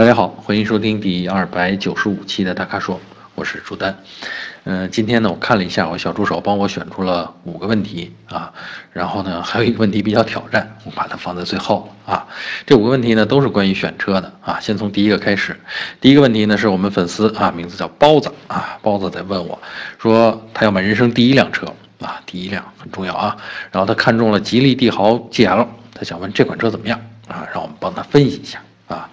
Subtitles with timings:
[0.00, 2.98] 大家好，欢迎收听第二百九十五期的大咖说，
[3.34, 3.94] 我是朱丹。
[4.64, 8.50] 嗯，今天呢，我看了一下，我小助手帮我选出了五个问题啊，
[8.94, 12.26] 然后呢， 还有一个问题比较挑战，我把它放在最后啊。
[12.64, 14.58] 这五个问题呢，都是关于选车的啊。
[14.58, 15.54] 先从第一个开始，
[16.00, 19.60] 第一个问题呢，是我们粉丝啊，名字叫包子啊，包子在问我，
[19.98, 21.66] 说他要买人生第一辆车
[22.00, 23.36] 啊，第一辆很重要啊。
[23.70, 26.98] 然后他看中了吉利帝豪 GL，他想问这款车怎么样
[27.28, 27.46] 啊？
[27.52, 29.06] 让我们帮他分析一下啊。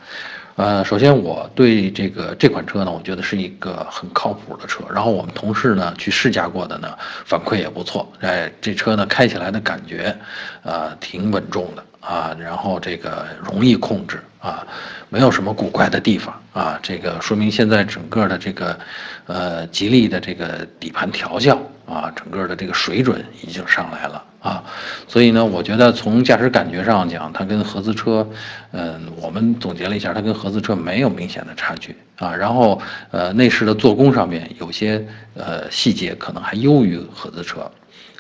[0.58, 4.84] 呃，首先我对这个这款车呢，我觉得是一个很靠谱的车。
[4.92, 8.12] 然后我们同事呢去试驾过的呢，反馈也不错。
[8.22, 10.18] 哎，这车呢开起来的感觉，
[10.64, 12.36] 呃，挺稳重的啊。
[12.40, 14.66] 然后这个容易控制啊，
[15.10, 16.80] 没有什么古怪的地方啊。
[16.82, 18.80] 这个说明现在整个的这个，
[19.28, 21.56] 呃，吉利的这个底盘调教
[21.88, 24.24] 啊，整个的这个水准已经上来了。
[24.40, 24.64] 啊，
[25.08, 28.26] 所以呢，我觉得从驾驶感觉上讲，它跟合资车，
[28.72, 32.34] 嗯，我们总结了一下，它跟合资车没有明显的差距啊。
[32.34, 32.80] 然后，
[33.12, 37.70] 呃，内饰的做工上面有些呃细节可能还优于合资车，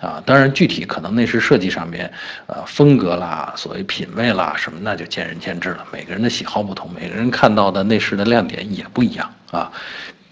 [0.01, 2.11] 啊，当然具体可能内饰设计上面，
[2.47, 5.85] 呃，风格啦，所谓品味啦什么，那就见仁见智了。
[5.93, 9.71] 每个人的喜好不同，每个人看到的内饰的亮点也不一样啊。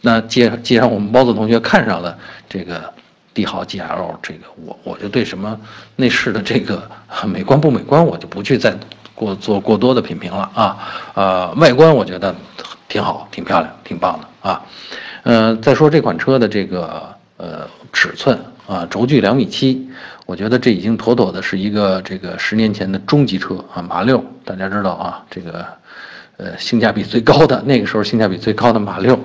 [0.02, 2.18] 那既既然我们包子同学看上了
[2.50, 2.92] 这个。
[3.36, 5.60] 帝豪 GL 这个我我就对什么
[5.98, 6.90] 内饰的这个
[7.28, 8.74] 美观不美观我就不去再
[9.14, 10.78] 过做过多的品评了啊，
[11.14, 12.34] 呃外观我觉得
[12.88, 14.66] 挺好挺漂亮挺棒的啊，
[15.24, 19.88] 呃再说这款车的这个呃尺寸啊轴距两米七，
[20.26, 25.66] 我觉得这已经妥妥的是一个这个十年前的中级车啊马六大家知道啊这个。
[26.38, 29.18] 呃，性价比最高的那个时候，性价比最高的马六，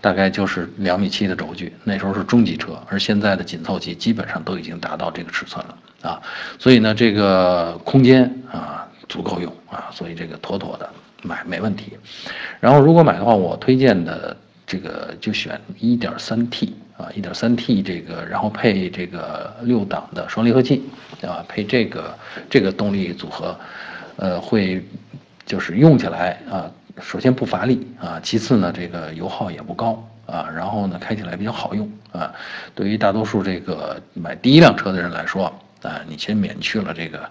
[0.00, 5.76] 大概就是两米七的轴距，那时候是中级车，而现在的紧凑级基本上都已经达到这个尺寸了
[6.08, 6.22] 啊，
[6.58, 10.88] 所以呢，这个空间啊足够用啊，所以这个妥妥的
[11.22, 11.98] 买没问题。
[12.60, 14.34] 然后如果买的话，我推荐的
[14.66, 20.82] 这个就选一点三 T 啊一点三 T 这个，然后配这个六档的双离合器
[21.20, 23.54] 啊，配这个这个动力组合，
[24.16, 24.82] 呃会。
[25.44, 32.32] 就是用起来啊，首先不乏力啊，其次呢，这个油耗也不高啊，然后呢，开起来比较好用啊。
[32.74, 35.52] 对于大多数这个买第一辆车的人来说
[35.84, 37.28] 啊，你先免去了这个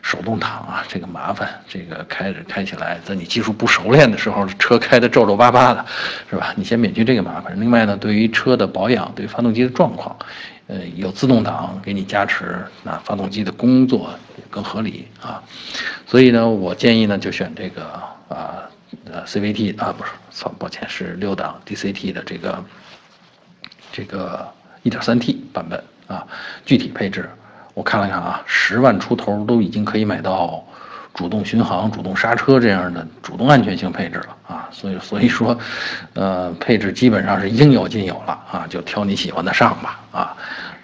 [0.00, 5.84] 手动挡啊这个麻烦，这个开着开起来，在你技术不熟练的时候，车开的皱皱巴巴的，
[6.30, 6.54] 是吧？
[6.56, 7.60] 你先免去这个麻烦。
[7.60, 10.16] 另外呢，对于车的保养，对发动机的状况。
[10.68, 14.10] 呃，有自动挡给你加持，那发动机的工作
[14.50, 15.40] 更合理啊。
[16.08, 17.84] 所以呢，我建议呢就选这个
[18.28, 18.68] 啊，
[19.04, 22.64] 呃，CVT 啊，不是，操，抱歉，是六档 DCT 的这个
[23.92, 24.52] 这个
[24.82, 26.26] 1.3T 版本啊。
[26.64, 27.30] 具体配置
[27.76, 30.64] 我看了看啊，十万出头都已经可以买到
[31.12, 34.66] 主动巡航、主动刹车这样的主动安全性配置了啊。
[34.72, 35.58] 所以，所以说，
[36.14, 40.34] 呃，配置基本上是应有尽有了啊，就挑你喜欢的上吧啊。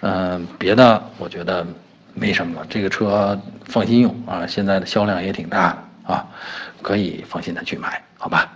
[0.01, 1.65] 嗯，别的我觉得
[2.13, 6.27] 没什么，这个车放心用啊，现在的销量也挺大的啊，
[6.83, 8.53] 可以放心的去买，好吧？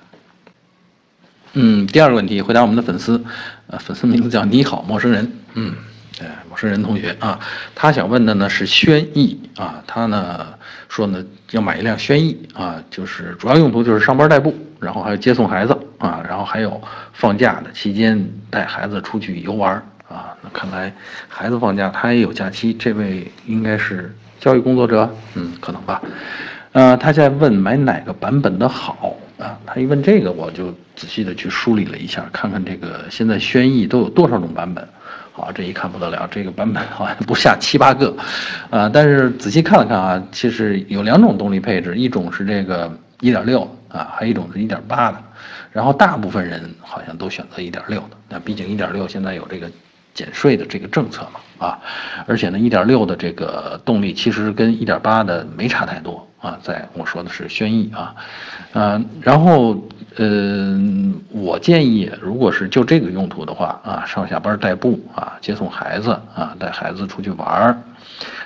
[1.53, 3.19] 嗯，第二个问题回答我们的粉丝，
[3.65, 5.73] 呃，粉丝名字叫你好陌生人，嗯，
[6.21, 7.39] 哎，我是任同学啊，
[7.75, 10.47] 他想问的呢是轩逸啊，他呢
[10.89, 16.81] 说呢要买一辆轩逸啊，就是主要用途就是上班代步，然后还有接送孩子啊，然后还有
[17.13, 19.81] 放假的期间带孩子出去游玩。
[20.09, 20.93] 啊，那看来
[21.27, 22.73] 孩子放假，他也有假期。
[22.73, 26.01] 这位应该是教育工作者，嗯，可能吧。
[26.71, 29.59] 呃，他在问买哪个版本的好啊？
[29.65, 34.87] 他一问这个，我就仔细的去梳理了一下，看看这个现在轩逸都有多少种版本。
[35.37, 38.11] 好，这一看不得了，这个版本好像不下七八个。
[38.71, 45.23] 啊，但是仔细看了看啊，其实有两种动力配置，一种是这个1.6啊，还有一种是1.8的。
[45.71, 49.69] 然后大部分人好像都选择1.6的，那毕竟1.6现在有这个。
[50.13, 51.79] 减税的这个政策嘛，啊，
[52.25, 56.57] 而且呢，一点六的这个动力其实跟一点八的没差太多啊。
[56.63, 58.15] 在我说的是轩逸啊，
[58.73, 59.75] 嗯，然后
[60.17, 60.79] 呃，
[61.29, 67.77] 我建议，如果是就这个用途的话啊，上下班代步啊，接送孩子啊，带孩子出去玩儿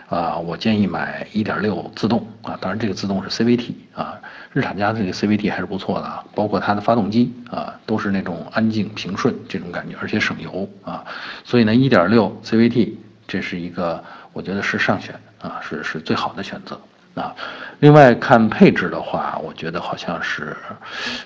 [0.09, 4.19] 啊，我建议买一点六自动啊，当然这个自动是 CVT 啊。
[4.51, 11.06] 日产家这个 CVT 还是不错的啊，包括它的发动机啊，都是那种安静平顺这种感觉，而且省油啊，
[11.45, 12.95] 所以呢，1.6 CVT
[13.29, 14.03] 这是一个
[14.33, 16.77] 我觉得是上选啊，是是最好的选择
[17.16, 17.36] 啊。
[17.80, 20.56] 另外看配置的话，我觉得好像是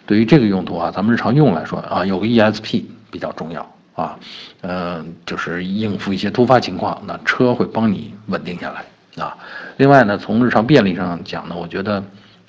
[0.06, 4.18] 对于这个用途啊，咱们日常用来说啊，有个 ESP 比较重要啊，
[4.62, 9.36] 嗯，就是应付一些突发情况，那车会帮你稳定下来啊。
[9.78, 12.04] 另外呢，从日常便利上讲呢，我觉得。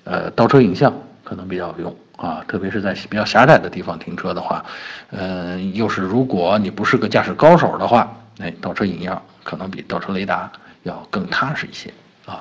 [0.08, 0.94] 呃，倒车影像
[1.24, 4.64] 可能比较有用啊，特别是在比较狭窄的地方停车的话，
[5.10, 10.48] 嗯，又是如果你不是个驾驶高手的话，哎，倒车影像可能比倒车雷达
[10.84, 11.92] 要更踏实一些
[12.24, 12.40] 啊。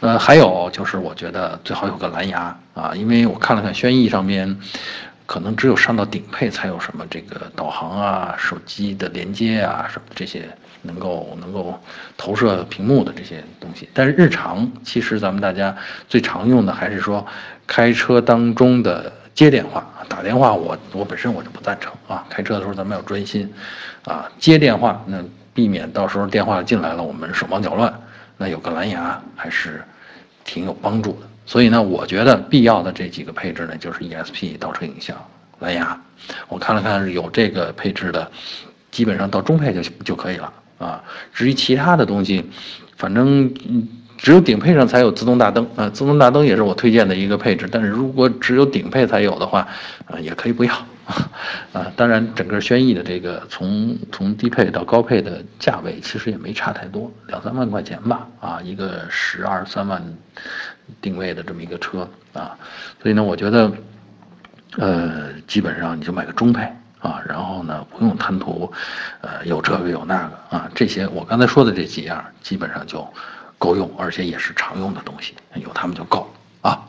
[0.00, 4.58] 呃，还有就是我觉得最好有个蓝牙啊，因为我看了看轩逸上面。
[5.30, 10.48] 可能只有上到顶配才有什么这个导航啊、手机的连接啊什么这些
[10.80, 11.78] 能够能够
[12.16, 13.86] 投射屏幕的这些东西。
[13.92, 15.76] 但是日常其实咱们大家
[16.08, 17.26] 最常用的还是说
[17.66, 20.54] 开车当中的接电话、打电话。
[20.54, 23.52] 我我本身我就不赞成啊，开车的时候咱们要专心
[24.06, 25.22] 啊，接电话那
[25.52, 27.92] 避免到时候电话进来了我们手忙脚乱。
[28.38, 29.82] 那有个蓝牙还是
[30.44, 31.28] 挺有帮助的。
[31.44, 35.16] 所以呢，我觉得必要的这几个配置呢，就是 ESP 倒车影像、
[35.58, 35.98] 蓝牙。
[36.46, 38.30] 我看了看，有这个配置的，
[38.90, 41.02] 基本上到中配就就可以了啊。
[41.32, 42.44] 至于其他的东西，
[42.96, 43.52] 反正
[44.18, 45.88] 只有顶配上才有自动大灯啊。
[45.88, 49.66] 自动大灯也是我推荐的一个配置，但是如果只有顶配才有的话，
[50.06, 50.74] 啊，也可以不要
[51.72, 51.90] 啊。
[51.96, 60.02] 当然，整个轩逸的这个从从低配到高配的价位其实也没差太多，两三万块钱吧啊，一个十二三万。
[61.02, 62.56] 定位的这么一个车啊，
[63.02, 63.70] 所以呢，我觉得，
[64.78, 66.62] 呃，基本上你就买个中配
[67.00, 68.72] 啊，然后呢，不用贪图，
[69.20, 73.06] 呃，有这个有那个啊，这些我刚才说的这几样基本上就
[73.58, 76.32] 够用，而且也是常用的东西，有它们就够
[76.62, 76.88] 啊。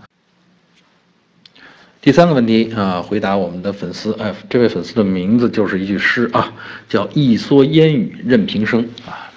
[2.02, 6.54] 第三个问题啊，回答我们的粉丝，哎，这位粉丝的名字就是一句诗啊，
[6.88, 9.28] 叫一蓑烟雨任平生啊，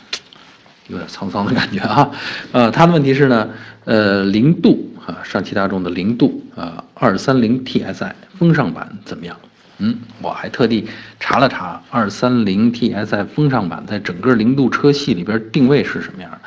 [0.86, 2.08] 有点沧桑的感觉啊，
[2.52, 3.48] 呃，他的问题是呢。
[3.84, 9.36] 呃，零度啊，上汽大众的零度啊，二三零 TSI 风尚版怎么样？
[9.78, 10.86] 嗯，我还特地
[11.18, 16.38] 查了查二三零 TSI 风尚版在整个零度车系里边定位是什么样的。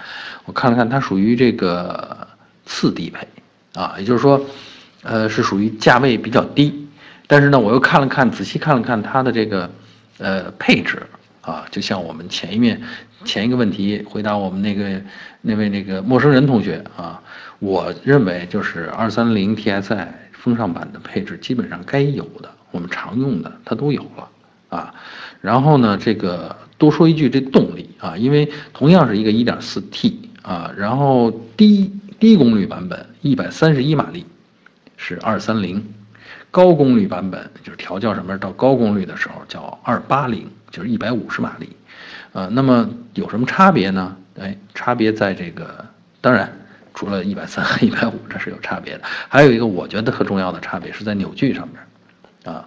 [0.46, 2.26] 我看了看，它属于这个
[2.66, 3.28] 次低配
[3.74, 4.40] 啊，也就是说，
[5.06, 6.88] 呃，是属于价位比较低。
[7.28, 9.69] 但是呢，我又看了看，仔细看了看它的这个
[10.18, 11.02] 呃配置
[11.42, 12.81] 啊，就像我们前一面
[13.24, 15.02] 前一个问题回答我们那个
[15.42, 17.22] 那位那个陌生人同学啊。
[17.60, 24.30] 我认为就是二三零 TSI 风尚版的配置，基本上该有的，我们常用的它都有了
[24.69, 24.94] 啊。
[25.42, 34.25] 然后呢，这个多说一句，这动力啊，因为同样是一个 1.4T 啊，然后低低功率版本131马力
[35.07, 35.81] 是230，
[36.50, 41.75] 高功率版本就是调教什么到高功率的时候叫280，就是150马力，
[42.34, 44.18] 呃，那么有什么差别呢？
[44.40, 45.86] 哎，差别在这个，
[46.22, 46.52] 当然。
[46.98, 49.02] 除了一百三和一百五，这是有差别的。
[49.28, 52.66] 还有一个我觉得特重要的差别是在扭矩上面，啊，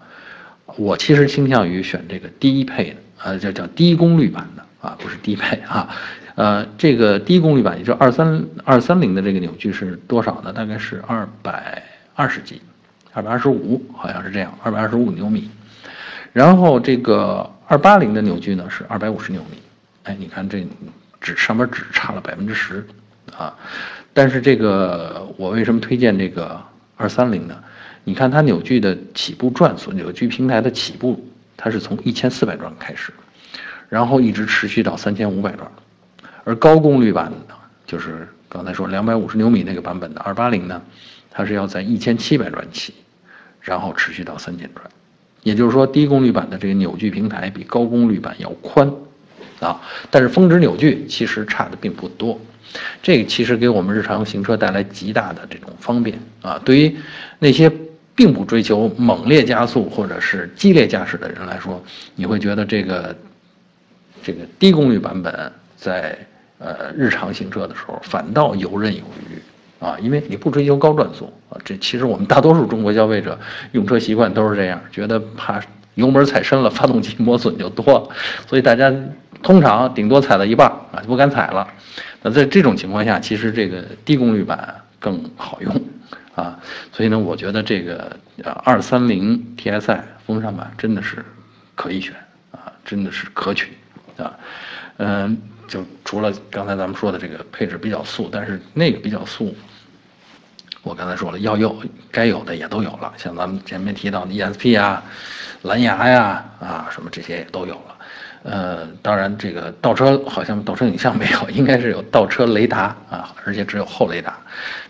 [0.77, 5.89] 我其实倾向于选这个低配的，呃，叫叫低功率版的啊，不是低配啊，
[6.35, 10.53] 呃，这个低功率版也就二三二三零的这个扭矩是多少呢？
[10.53, 11.83] 大概是二百
[12.19, 12.61] 二十几，
[13.13, 15.49] 二百二十五，好像是这样，二百二十五牛米。
[16.33, 19.63] 然后这个二八零的扭矩呢是二百五十牛米，
[20.03, 20.67] 哎，你看这
[21.21, 22.85] 只上面只差了百分之十，
[23.37, 23.55] 啊。
[24.13, 26.61] 但是这个我为什么推荐这个
[26.97, 27.57] 二三零呢？
[28.03, 31.25] 你看它扭矩的起步转速，扭矩平台的起步，
[31.57, 33.13] 它是从一千四百转开始，
[33.89, 35.71] 然后一直持续到三千五百转。
[36.43, 37.55] 而高功率版的，
[37.87, 40.83] 就是刚才说两百五十牛米那个版本的二八零呢，
[41.31, 42.95] 它是要在一千七百转起，
[43.61, 44.85] 然后持续到三千转。
[45.43, 48.93] 也就是说，低功率版的这个扭矩平台比高功率版要宽，
[49.61, 49.81] 啊，
[50.11, 52.39] 但是峰值扭矩其实差的并不多。
[53.03, 56.61] 这个其实给我们日常行车带来极大的这种方便啊！
[56.63, 56.95] 对于
[57.39, 57.73] 那些
[58.15, 61.83] 并不追求猛烈加速或者是激烈驾驶的人来说，
[62.15, 63.17] 你会觉得这个
[64.23, 66.19] 这个低功率版本在
[66.59, 69.41] 呃日常行车的时候反倒游刃有余
[69.81, 69.97] 啊！
[70.01, 73.39] 因为你不追求高转速啊，这其实我们大多数中国消费者
[73.73, 75.61] 用车习惯都是这样，觉得怕
[75.95, 78.11] 油门踩深了，发动机磨损就多，
[78.47, 78.93] 所以大家
[79.43, 81.67] 通常顶多踩到一半啊就不敢踩了。
[82.23, 85.81] 那在这种情况下，其实这个低功率版更好用，
[86.35, 86.59] 啊，
[86.93, 91.25] 所以呢，我觉得这个呃二三零 TSI 风尚版真的是
[91.77, 92.15] 可以选
[92.51, 93.69] 啊，真的是可取
[94.17, 94.37] 啊，
[94.97, 99.55] 嗯，就除了刚才咱们说的这个配置比较素，但是那个比较素，
[100.83, 105.03] 我刚才说了要有该有的也都有了，像咱们前面提到的 ESP 啊、
[105.63, 107.95] 蓝牙呀啊什么这些也都有了。
[108.45, 114.39] 呃，当然，这个倒车好像倒车影像没有，应该是有倒车雷达啊，而且只有后雷达。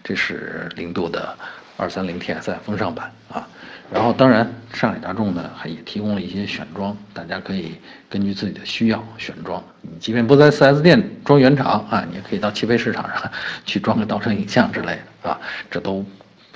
[0.05, 1.37] 这是零度的
[1.77, 3.49] 二三零 TSI 风尚版啊。
[3.91, 7.75] 然后，当然，上海大众呢还也提供了一些选装，大家可以
[8.11, 9.65] 根据自己的需要选装。
[9.81, 13.31] 你即便不在 4S 店装原厂啊，你也可以到汽配市场上
[13.65, 15.41] 去装个倒车影像之类的啊，
[15.71, 16.05] 这都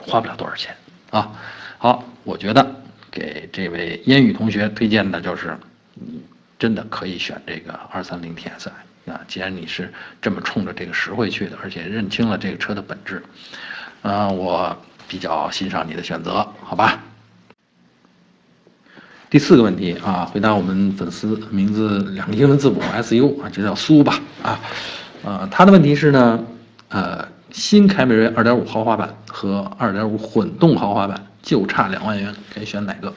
[0.03, 0.77] 花不了多少钱
[1.11, 1.33] 啊。
[1.79, 2.77] 好，我觉得
[3.11, 5.57] 给这位烟雨同学推荐的就是，
[5.95, 6.23] 你
[6.59, 8.69] 真的可以选这个二三零 TSI
[9.11, 9.21] 啊。
[9.27, 13.23] 既然你是这么冲着这个实惠去的，而且认清了这个车的本质，
[14.03, 14.77] 啊，我
[15.09, 17.03] 比较欣赏你的选择，好吧？
[19.33, 24.61] 第四个问题啊，回答我们粉丝名字两个英文字母 S U 啊，就叫苏吧啊，
[25.25, 26.39] 呃，他的问题是呢，
[26.91, 33.11] 呃，新凯美瑞2.5豪华版和2.5混动豪华版就差两万元，该选哪个？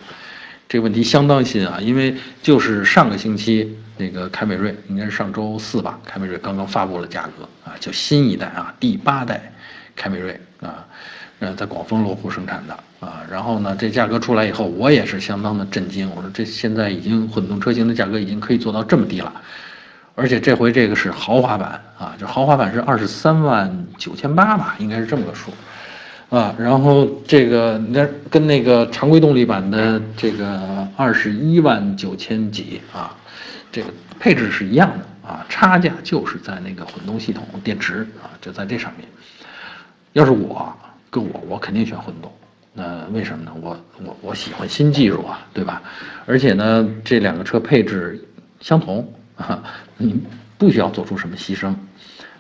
[0.69, 9.51] 这个问题相当新啊，因为就是上个星期那个凯美瑞，应该是上周四吧，凯美瑞刚刚发布了价格啊，就新一代啊，第八代
[9.97, 10.85] 凯美瑞啊。
[11.39, 16.09] 呃，在广丰落户生产的啊，然后呢，这价格出来以后，我也是相当的震惊。
[16.15, 19.31] 我说这现在已经混动车型的价格已经可以做到这么低了，
[20.15, 25.51] 而且这回这个是豪华版啊，就豪华版是二十三万九千八吧，应该是这么个数
[26.35, 26.55] 啊。
[26.57, 33.15] 然后这个那跟那个常规动力版的这个二十一万九千几啊，
[33.71, 39.07] 这个配置是一样的啊，差价就是在那个混动系统电池啊，就在这上面。
[40.13, 40.75] 要是我。
[41.11, 42.29] 跟我，我肯定选混动。
[42.77, 43.51] 那为什么呢？
[43.61, 45.81] 我我我喜欢新技术啊，对吧？
[46.25, 48.21] 而且呢，这两个车配置
[48.59, 49.63] 相同啊，
[49.97, 50.21] 你
[50.57, 51.73] 不需要做出什么牺牲。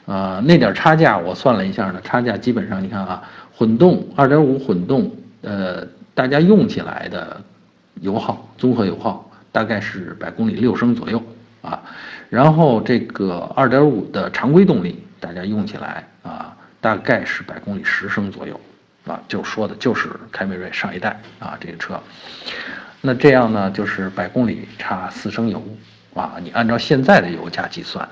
[0.05, 3.23] 啊，那点差价我算了一下呢，差价基本上你看啊，
[3.55, 5.09] 混动2.5混动，
[5.41, 7.41] 呃，大家用起来的
[8.01, 11.23] 油耗综合油耗大概是百公里六升左右
[11.61, 11.81] 啊。
[12.29, 16.55] 然后这个2.5的常规动力，大家用起来啊。
[16.81, 18.59] 大概是百公里十升左右，
[19.05, 22.01] 啊，就说的就是凯美瑞上一代啊这个车，
[23.01, 25.63] 那这样呢就是百公里差四升油，
[26.15, 28.07] 啊，你按照现在的油价计算，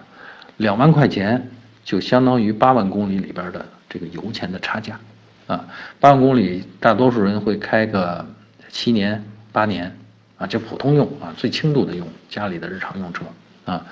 [0.57, 1.49] 两万块钱
[1.83, 4.99] 就相当于八万公里里边的这个油钱的差价，
[5.47, 5.65] 啊，
[5.99, 8.23] 八万公里大多数人会开个
[8.69, 9.97] 七年八年，
[10.37, 13.25] 啊，就普通用啊最轻度的用家里的日常用车
[13.65, 13.83] 啊，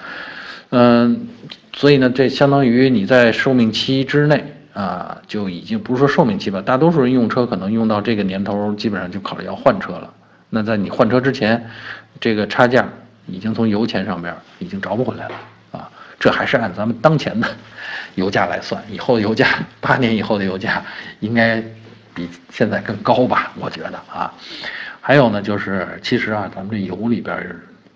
[0.70, 1.28] 嗯，
[1.74, 4.58] 所以呢这相当于你在寿命期之内。
[4.74, 10.14] 啊，就已经不是说寿命期吧，大多数人用车可能用到这个年头，基本上就考虑要换车了。
[10.50, 11.70] 那在你换车之前，
[12.20, 12.88] 这个差价
[13.26, 15.36] 已经从油钱上边已经找不回来了
[15.72, 15.90] 啊。
[16.20, 17.48] 这还是按咱们当前的
[18.16, 19.48] 油价来算，以后油价
[19.80, 20.84] 八年以后的油价
[21.20, 21.64] 应该
[22.14, 23.52] 比现在更高吧？
[23.60, 24.34] 我觉得啊。
[25.02, 27.44] 还有呢，就是其实啊，咱们这油里边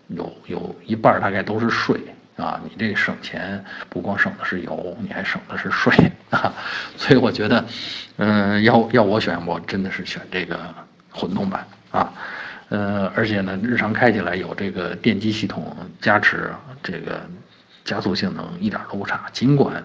[0.07, 1.99] 有有一半大概都是税。
[2.37, 5.93] 啊，你这省钱不光省的是油，你还省的是税
[6.29, 6.51] 啊，
[6.97, 7.63] 所以我觉得，
[8.17, 10.59] 嗯，要要我选，我真的是选这个
[11.13, 12.11] 混动版啊，
[12.67, 17.21] 呃，而且呢，日常开起来有这个电机系统加持，这个
[17.85, 19.21] 加速性能一点都不差。
[19.31, 19.81] 尽管，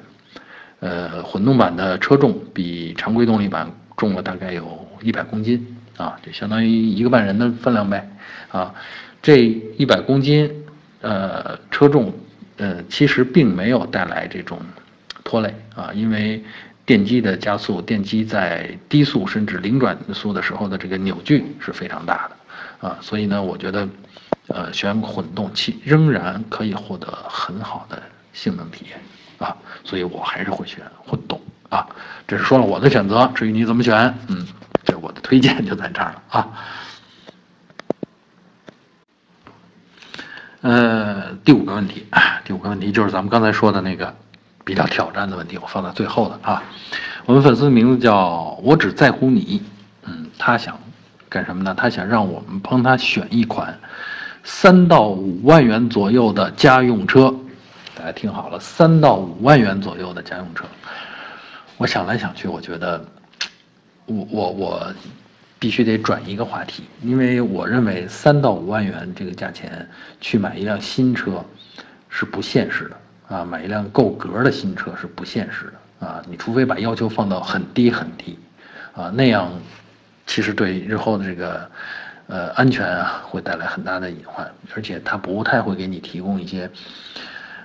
[0.80, 8.10] 呃，混动版的车重比常规动力版重了大概有一百公斤啊，就相当于一个半人的分量呗
[8.50, 8.74] 啊，
[9.22, 10.64] 这一百公斤，
[11.00, 12.12] 呃，车重。
[12.60, 14.60] 呃，其实并没有带来这种
[15.24, 16.44] 拖累啊，因为
[16.84, 23.88] 电机的加速，电机在低速甚至零转速的时候的这个扭矩是非常大的啊，所以呢，我觉得，
[24.48, 28.02] 呃，选混动器仍然可以获得很好的
[28.34, 29.00] 性能体验
[29.38, 31.40] 啊，所以我还是会选混动
[31.70, 31.88] 啊，
[32.28, 34.46] 这是说了我的选择，至于你怎么选，嗯，
[34.84, 36.48] 这我的推荐就在这儿了啊。
[40.62, 42.06] 呃，第五个问题，
[42.44, 44.14] 第五个问题就是咱们刚才说的那个
[44.62, 46.62] 比较挑战的问题，我放在最后的啊。
[47.24, 49.62] 我们粉丝的名字叫我只在乎你，
[50.02, 50.78] 嗯，他想
[51.30, 51.74] 干什么呢？
[51.74, 53.78] 他想让我们帮他选一款
[54.44, 57.34] 三到五万元左右的家用车。
[57.94, 60.64] 大家听好了，三到五万元左右的家用车。
[61.78, 63.02] 我想来想去，我觉得，
[64.04, 64.94] 我我我。
[65.60, 69.86] 必须得转一个话题，因为我认为三到五万元这个价钱
[70.18, 71.44] 去买一辆新车
[72.08, 75.66] 是不现实的啊，买一辆够格的新车是不现实
[76.00, 78.38] 的啊，你除非把要求放到很低很低
[78.94, 79.52] 啊，那样
[80.26, 81.70] 其实对日后的这个
[82.26, 86.70] 呃安全啊会带来很大的隐患，而且它不太会给你提供一些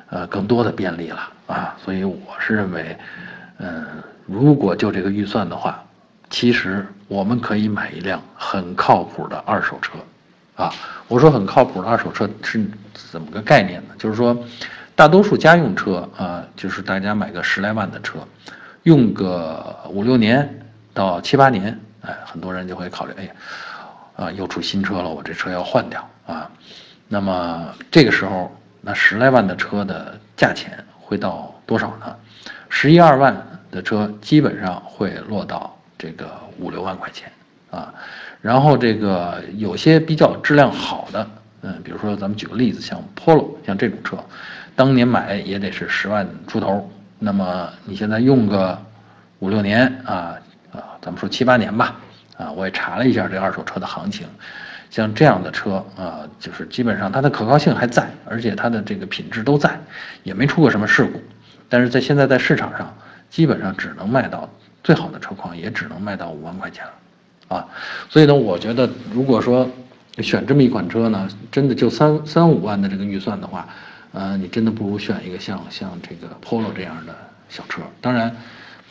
[0.09, 2.97] 呃更多的便利了啊，所以我是认为，
[3.59, 3.85] 嗯，
[4.25, 5.81] 如果就这个预算的话。
[6.35, 9.93] 其实我们可以买一辆很靠谱的二手车，
[10.61, 10.69] 啊，
[11.07, 12.61] 我说很靠谱的二手车是
[12.93, 13.95] 怎么个概念呢？
[13.97, 14.37] 就是说，
[14.97, 18.19] 大多数家用车啊，就是大家买个十来万的车，
[18.83, 23.31] 用个五六年到七八年，哎，很多人就会考虑，哎，
[24.17, 26.51] 啊，又出新车了，我这车要换掉啊。
[27.07, 32.13] 那么这个时候，那十来万的车的价钱会到多少呢？
[32.67, 35.71] 十一二万的车基本上会落到。
[36.05, 37.31] 这个五六万块钱
[37.71, 37.93] 啊。
[38.41, 41.27] 然后这个有些比较质量好的，
[41.61, 44.17] 嗯，比如说咱们举个例子，像 Polo，像这种车，
[44.75, 48.79] 当年买也得是十万出头，那么你现在用个
[49.39, 50.37] 五六年啊
[50.71, 51.95] 啊，咱们说七八年吧，
[52.37, 54.27] 啊，我也查了一下这二手车的行情，
[54.91, 59.75] 像这样的车啊，就是基本上它的可靠性还在，而且它的这个品质都在，
[60.21, 61.19] 也没出过什么事故，
[61.67, 62.95] 但是在现在在市场上，
[63.31, 64.47] 基本上只能卖到
[64.85, 67.57] 最好的车况，也只能卖到五万块钱了。
[67.57, 67.67] 啊，
[68.07, 69.67] 所以呢，我觉得如果说
[70.19, 73.67] 选这么一款车呢，真的就三三五万的这个预算的话，
[74.13, 77.15] 呃，你真的不如选一个像像这个 Polo 这样的
[77.49, 77.81] 小车。
[77.99, 78.35] 当然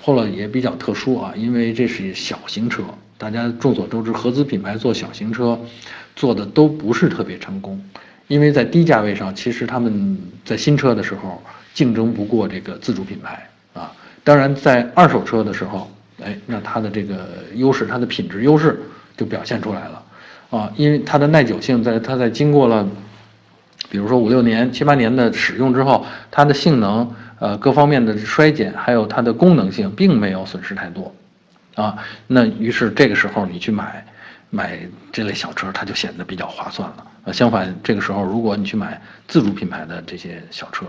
[0.02, 2.82] ，Polo 也比较特殊啊，因为这是小型车，
[3.16, 5.56] 大家众所周知，合资品牌做小型车
[6.16, 7.80] 做的都不是特别成功，
[8.26, 11.40] 因为在低价位上，其实他们在新车的时候
[11.72, 13.48] 竞争不过这个自主品牌。
[14.24, 15.88] 当然，在二手车的时候。
[16.24, 18.80] 哎，那它的这个优势，它的品质优势
[19.16, 20.02] 就表现出来了，
[20.48, 22.88] 啊，因为它的耐久性，在它在经过了，
[23.90, 31.12] 比如说五六年、七八年的使用之后，它的性能，呃，各方面的衰减，还有它的功能性，并没有损失太多，
[31.74, 31.96] 啊，
[32.28, 34.06] 那于是这个时候你去买，
[34.54, 34.78] 买
[35.12, 37.06] 这类小车，它就显得比较划算了。
[37.24, 40.86] 呃，相反，这个时候如果你去买自主品牌的这些小车，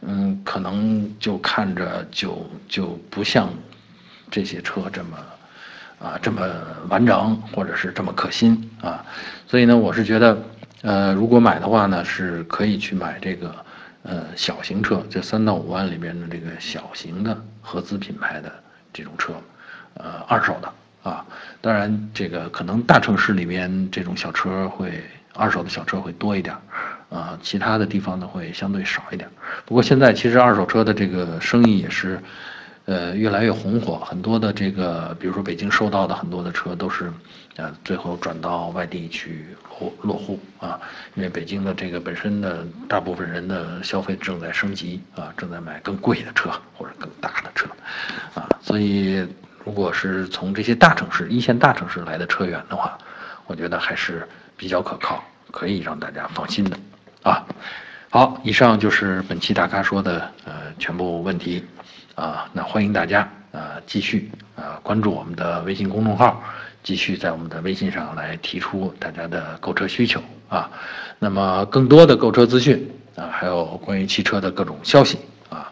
[0.00, 3.48] 嗯，可能就看着就就不像。
[4.28, 5.16] 这些车这么，
[6.00, 6.42] 啊，这么
[6.88, 9.04] 完整，或者是这么可心啊，
[9.46, 10.36] 所以呢，我是觉得，
[10.82, 13.54] 呃，如果买的话呢，是可以去买这个，
[14.02, 18.52] 呃，小型车，这三到五万里边的这个小型的合资品牌的
[18.92, 19.32] 这种车，
[19.94, 20.68] 呃，二手的
[21.08, 21.24] 啊，
[21.60, 25.02] 当然这个可能大城市里边这种小车会
[25.34, 26.56] 二手的小车会多一点，
[27.10, 29.28] 啊，其他的地方呢会相对少一点。
[29.64, 32.18] 不过现在其实二手车的这个生意也是。
[32.88, 37.12] 呃，越来越红火，很多的这个，比如说北京收到的很多的车都是，
[37.56, 39.44] 呃，最后转到外地去
[39.80, 40.78] 落落户啊，
[41.16, 47.66] 因为北京的这个本身的大部分人的消费正在升级啊，正在买更贵的车或者更大的车，
[48.34, 49.26] 啊，所以
[49.66, 52.96] 如果是从这些大城市、一线大城市来的车源的话，
[53.48, 54.26] 我觉得还是
[54.56, 56.78] 比较可靠，可以让大家放心的，
[57.24, 57.44] 啊，
[58.08, 61.64] 好，以上就是本期大咖说的呃全部问题。
[62.14, 66.40] 啊，那欢迎大家啊继续啊关注我们的微信公众号，
[66.82, 70.70] 继续在我们的微信上来提出大家的购车需求啊。
[71.18, 75.18] 那么更多的购车资讯啊，还有关于汽车的各种消息
[75.50, 75.70] 啊，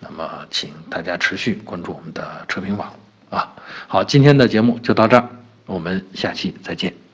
[0.00, 2.92] 那么请大家持续关注我们的车评网
[3.36, 3.54] 啊。
[3.86, 5.28] 好，今天的节目就到这儿，
[5.66, 7.05] 我们下期再见。